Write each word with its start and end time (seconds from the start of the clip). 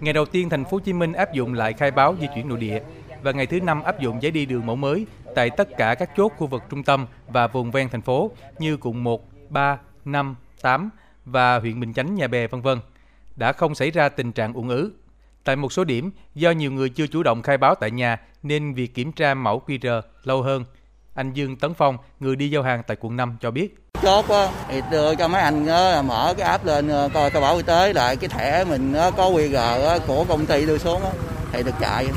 Ngày 0.00 0.12
đầu 0.12 0.24
tiên, 0.24 0.48
thành 0.48 0.64
phố 0.64 0.70
Hồ 0.70 0.78
Chí 0.78 0.92
Minh 0.92 1.12
áp 1.12 1.32
dụng 1.32 1.54
lại 1.54 1.72
khai 1.72 1.90
báo 1.90 2.16
di 2.20 2.26
chuyển 2.34 2.48
nội 2.48 2.58
địa 2.58 2.82
và 3.22 3.32
ngày 3.32 3.46
thứ 3.46 3.60
năm 3.60 3.82
áp 3.82 4.00
dụng 4.00 4.22
giấy 4.22 4.30
đi 4.30 4.46
đường 4.46 4.66
mẫu 4.66 4.76
mới 4.76 5.06
tại 5.34 5.50
tất 5.50 5.68
cả 5.76 5.94
các 5.94 6.10
chốt 6.16 6.32
khu 6.36 6.46
vực 6.46 6.62
trung 6.70 6.82
tâm 6.82 7.06
và 7.28 7.46
vùng 7.46 7.70
ven 7.70 7.88
thành 7.88 8.02
phố 8.02 8.30
như 8.58 8.76
quận 8.80 9.04
1, 9.04 9.28
3, 9.48 9.78
5, 10.04 10.36
8 10.62 10.90
và 11.24 11.58
huyện 11.58 11.80
Bình 11.80 11.94
Chánh, 11.94 12.14
Nhà 12.14 12.28
Bè, 12.28 12.46
vân 12.46 12.60
vân. 12.60 12.78
Đã 13.36 13.52
không 13.52 13.74
xảy 13.74 13.90
ra 13.90 14.08
tình 14.08 14.32
trạng 14.32 14.52
ùn 14.52 14.68
ứ. 14.68 14.92
Tại 15.44 15.56
một 15.56 15.72
số 15.72 15.84
điểm, 15.84 16.10
do 16.34 16.50
nhiều 16.50 16.72
người 16.72 16.88
chưa 16.88 17.06
chủ 17.06 17.22
động 17.22 17.42
khai 17.42 17.58
báo 17.58 17.74
tại 17.74 17.90
nhà 17.90 18.20
nên 18.42 18.74
việc 18.74 18.94
kiểm 18.94 19.12
tra 19.12 19.34
mẫu 19.34 19.62
QR 19.66 20.02
lâu 20.24 20.42
hơn. 20.42 20.64
Anh 21.14 21.32
Dương 21.32 21.56
Tấn 21.56 21.74
Phong, 21.74 21.98
người 22.20 22.36
đi 22.36 22.50
giao 22.50 22.62
hàng 22.62 22.82
tại 22.86 22.96
quận 23.00 23.16
5 23.16 23.36
cho 23.40 23.50
biết. 23.50 23.91
Chốt 24.02 24.28
á, 24.28 24.48
thì 24.68 24.82
đưa 24.90 25.14
cho 25.14 25.28
mấy 25.28 25.42
anh 25.42 25.66
á, 25.66 26.02
mở 26.02 26.34
cái 26.38 26.46
app 26.48 26.64
lên 26.64 26.88
ờ, 26.88 27.08
coi 27.14 27.30
khai 27.30 27.42
báo 27.42 27.56
y 27.56 27.62
tế 27.62 27.92
lại 27.92 28.16
cái 28.16 28.28
thẻ 28.28 28.64
mình 28.64 28.92
á, 28.92 29.10
có 29.16 29.30
QR 29.30 29.88
á, 29.88 29.98
của 30.06 30.24
công 30.28 30.46
ty 30.46 30.66
đưa 30.66 30.78
xuống 30.78 31.02
á, 31.02 31.10
thì 31.52 31.62
được 31.62 31.74
chạy. 31.80 32.08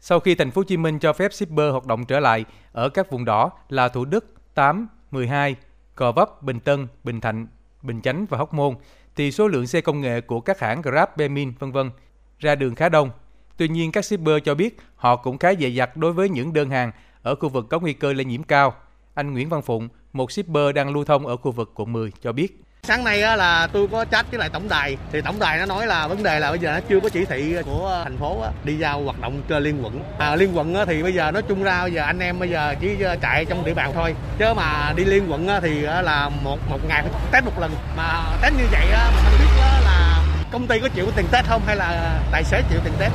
Sau 0.00 0.20
khi 0.20 0.34
thành 0.34 0.50
phố 0.50 0.58
Hồ 0.58 0.64
Chí 0.64 0.76
Minh 0.76 0.98
cho 0.98 1.12
phép 1.12 1.32
shipper 1.32 1.72
hoạt 1.72 1.86
động 1.86 2.04
trở 2.04 2.20
lại 2.20 2.44
ở 2.72 2.88
các 2.88 3.10
vùng 3.10 3.24
đỏ 3.24 3.50
là 3.68 3.88
Thủ 3.88 4.04
Đức 4.04 4.34
8, 4.54 4.88
12, 5.10 5.56
Gò 5.96 6.12
Vấp, 6.12 6.42
Bình 6.42 6.60
Tân, 6.60 6.86
Bình 7.04 7.20
Thạnh, 7.20 7.46
Bình 7.82 8.02
Chánh 8.02 8.26
và 8.30 8.38
Hóc 8.38 8.54
Môn 8.54 8.74
thì 9.16 9.32
số 9.32 9.48
lượng 9.48 9.66
xe 9.66 9.80
công 9.80 10.00
nghệ 10.00 10.20
của 10.20 10.40
các 10.40 10.60
hãng 10.60 10.82
Grab, 10.82 11.08
Bemin 11.16 11.52
vân 11.58 11.72
vân 11.72 11.90
ra 12.38 12.54
đường 12.54 12.74
khá 12.74 12.88
đông. 12.88 13.10
Tuy 13.56 13.68
nhiên 13.68 13.92
các 13.92 14.04
shipper 14.04 14.36
cho 14.44 14.54
biết 14.54 14.78
họ 14.96 15.16
cũng 15.16 15.38
khá 15.38 15.54
dè 15.54 15.68
dặt 15.68 15.96
đối 15.96 16.12
với 16.12 16.28
những 16.28 16.52
đơn 16.52 16.70
hàng 16.70 16.92
ở 17.22 17.34
khu 17.34 17.48
vực 17.48 17.66
có 17.70 17.78
nguy 17.78 17.92
cơ 17.92 18.12
lây 18.12 18.24
nhiễm 18.24 18.42
cao. 18.42 18.74
Anh 19.14 19.32
Nguyễn 19.32 19.48
Văn 19.48 19.62
Phụng, 19.62 19.88
một 20.14 20.32
shipper 20.32 20.74
đang 20.74 20.94
lưu 20.94 21.04
thông 21.04 21.26
ở 21.26 21.36
khu 21.36 21.52
vực 21.52 21.72
quận 21.74 21.92
10 21.92 22.12
cho 22.22 22.32
biết. 22.32 22.60
Sáng 22.82 23.04
nay 23.04 23.18
là 23.18 23.66
tôi 23.72 23.88
có 23.88 24.04
chat 24.04 24.30
với 24.30 24.38
lại 24.38 24.48
tổng 24.52 24.68
đài 24.68 24.96
thì 25.12 25.20
tổng 25.20 25.38
đài 25.38 25.58
nó 25.58 25.66
nói 25.66 25.86
là 25.86 26.08
vấn 26.08 26.22
đề 26.22 26.40
là 26.40 26.50
bây 26.50 26.58
giờ 26.58 26.72
nó 26.72 26.80
chưa 26.88 27.00
có 27.00 27.08
chỉ 27.08 27.24
thị 27.24 27.56
của 27.64 28.00
thành 28.04 28.16
phố 28.16 28.44
đi 28.64 28.76
giao 28.76 29.02
hoạt 29.02 29.20
động 29.20 29.42
trên 29.48 29.62
liên 29.62 29.84
quận. 29.84 30.00
À, 30.18 30.36
liên 30.36 30.56
quận 30.56 30.74
thì 30.86 31.02
bây 31.02 31.14
giờ 31.14 31.30
nói 31.30 31.42
chung 31.48 31.62
ra 31.62 31.82
bây 31.82 31.92
giờ 31.92 32.02
anh 32.02 32.18
em 32.18 32.38
bây 32.38 32.50
giờ 32.50 32.74
chỉ 32.80 32.96
chạy 33.22 33.44
trong 33.44 33.64
địa 33.64 33.74
bàn 33.74 33.90
thôi. 33.94 34.14
Chứ 34.38 34.54
mà 34.56 34.92
đi 34.96 35.04
liên 35.04 35.30
quận 35.30 35.48
thì 35.62 35.80
là 35.80 36.30
một 36.44 36.58
một 36.70 36.78
ngày 36.88 37.02
phải 37.02 37.20
test 37.32 37.44
một 37.44 37.60
lần. 37.60 37.70
Mà 37.96 38.24
test 38.42 38.54
như 38.54 38.64
vậy 38.72 38.86
mà 38.92 39.10
không 39.24 39.38
biết 39.38 39.62
là 39.84 40.24
công 40.52 40.66
ty 40.66 40.80
có 40.80 40.88
chịu 40.88 41.06
tiền 41.16 41.26
test 41.32 41.46
không 41.46 41.62
hay 41.66 41.76
là 41.76 42.20
tài 42.32 42.44
xế 42.44 42.62
chịu 42.70 42.80
tiền 42.84 42.92
test. 42.98 43.12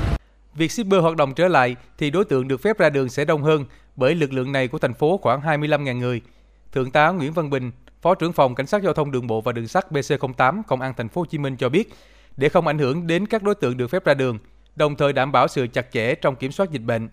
Việc 0.55 0.71
shipper 0.71 1.01
hoạt 1.01 1.15
động 1.15 1.33
trở 1.33 1.47
lại 1.47 1.75
thì 1.97 2.09
đối 2.09 2.25
tượng 2.25 2.47
được 2.47 2.61
phép 2.63 2.79
ra 2.79 2.89
đường 2.89 3.09
sẽ 3.09 3.25
đông 3.25 3.43
hơn 3.43 3.65
bởi 3.95 4.15
lực 4.15 4.33
lượng 4.33 4.51
này 4.51 4.67
của 4.67 4.77
thành 4.77 4.93
phố 4.93 5.19
khoảng 5.21 5.41
25.000 5.41 5.97
người. 5.97 6.21
Thượng 6.71 6.91
tá 6.91 7.09
Nguyễn 7.09 7.33
Văn 7.33 7.49
Bình, 7.49 7.71
Phó 8.01 8.15
trưởng 8.15 8.33
phòng 8.33 8.55
Cảnh 8.55 8.67
sát 8.67 8.83
giao 8.83 8.93
thông 8.93 9.11
đường 9.11 9.27
bộ 9.27 9.41
và 9.41 9.51
đường 9.51 9.67
sắt 9.67 9.91
BC08 9.91 10.61
Công 10.67 10.81
an 10.81 10.93
thành 10.97 11.09
phố 11.09 11.21
Hồ 11.21 11.25
Chí 11.25 11.37
Minh 11.37 11.57
cho 11.57 11.69
biết, 11.69 11.93
để 12.37 12.49
không 12.49 12.67
ảnh 12.67 12.79
hưởng 12.79 13.07
đến 13.07 13.25
các 13.25 13.43
đối 13.43 13.55
tượng 13.55 13.77
được 13.77 13.87
phép 13.87 14.05
ra 14.05 14.13
đường, 14.13 14.39
đồng 14.75 14.95
thời 14.95 15.13
đảm 15.13 15.31
bảo 15.31 15.47
sự 15.47 15.67
chặt 15.67 15.91
chẽ 15.91 16.15
trong 16.15 16.35
kiểm 16.35 16.51
soát 16.51 16.71
dịch 16.71 16.81
bệnh. 16.81 17.09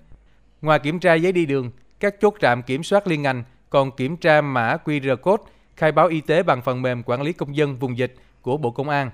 Ngoài 0.62 0.78
kiểm 0.78 1.00
tra 1.00 1.14
giấy 1.14 1.32
đi 1.32 1.46
đường, 1.46 1.70
các 2.00 2.14
chốt 2.20 2.34
trạm 2.40 2.62
kiểm 2.62 2.82
soát 2.82 3.06
liên 3.06 3.22
ngành 3.22 3.44
còn 3.70 3.90
kiểm 3.96 4.16
tra 4.16 4.40
mã 4.40 4.76
QR 4.84 5.16
code, 5.16 5.42
khai 5.76 5.92
báo 5.92 6.06
y 6.06 6.20
tế 6.20 6.42
bằng 6.42 6.62
phần 6.62 6.82
mềm 6.82 7.02
quản 7.02 7.22
lý 7.22 7.32
công 7.32 7.56
dân 7.56 7.76
vùng 7.76 7.98
dịch 7.98 8.14
của 8.42 8.56
Bộ 8.56 8.70
Công 8.70 8.88
an. 8.88 9.10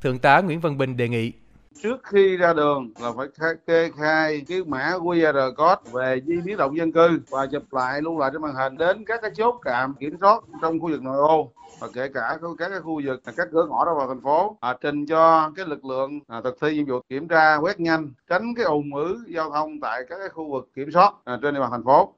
Thượng 0.00 0.18
tá 0.18 0.40
Nguyễn 0.40 0.60
Văn 0.60 0.78
Bình 0.78 0.96
đề 0.96 1.08
nghị 1.08 1.32
trước 1.82 2.00
khi 2.04 2.36
ra 2.36 2.52
đường 2.52 2.90
là 2.98 3.12
phải 3.16 3.26
kê 3.66 3.90
khai 3.96 4.42
cái 4.48 4.64
mã 4.64 4.90
QR 4.98 5.54
code 5.54 5.92
về 5.92 6.20
di 6.26 6.40
biến 6.44 6.56
động 6.56 6.76
dân 6.76 6.92
cư 6.92 7.20
và 7.28 7.46
chụp 7.46 7.62
lại 7.70 8.02
lưu 8.02 8.18
lại 8.18 8.30
trên 8.32 8.42
màn 8.42 8.54
hình 8.54 8.76
đến 8.78 9.04
các 9.04 9.22
cái 9.22 9.30
chốt 9.34 9.60
trạm 9.64 9.94
kiểm 9.94 10.16
soát 10.20 10.42
trong 10.62 10.80
khu 10.80 10.88
vực 10.88 11.02
nội 11.02 11.16
ô 11.16 11.52
và 11.82 11.88
kể 11.94 12.08
cả 12.14 12.38
các 12.58 12.68
cái 12.70 12.80
khu 12.80 13.00
vực 13.04 13.22
các 13.36 13.48
cửa 13.52 13.66
ngõ 13.70 13.84
ra 13.84 13.92
vào 13.92 14.08
thành 14.08 14.20
phố. 14.20 14.56
À, 14.60 14.76
trình 14.80 15.06
cho 15.06 15.50
cái 15.56 15.66
lực 15.66 15.84
lượng 15.84 16.20
à, 16.28 16.40
thực 16.44 16.56
thi 16.60 16.74
nhiệm 16.74 16.86
vụ 16.86 17.00
kiểm 17.08 17.28
tra 17.28 17.56
quét 17.56 17.80
nhanh 17.80 18.12
tránh 18.28 18.54
cái 18.56 18.64
ùn 18.64 18.90
ứ 18.94 19.24
giao 19.28 19.50
thông 19.50 19.80
tại 19.80 20.02
các 20.08 20.18
cái 20.18 20.28
khu 20.28 20.52
vực 20.52 20.68
kiểm 20.74 20.90
soát 20.90 21.14
à, 21.24 21.38
trên 21.42 21.54
địa 21.54 21.60
bàn 21.60 21.70
thành 21.70 21.84
phố. 21.84 22.10